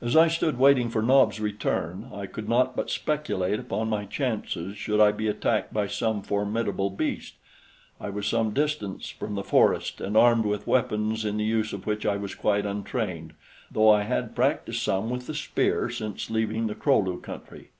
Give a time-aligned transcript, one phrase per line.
[0.00, 4.76] As I stood waiting for Nobs' return, I could not but speculate upon my chances
[4.76, 7.34] should I be attacked by some formidable beast.
[8.00, 11.86] I was some distance from the forest and armed with weapons in the use of
[11.86, 13.34] which I was quite untrained,
[13.70, 17.70] though I had practiced some with the spear since leaving the Kro lu country.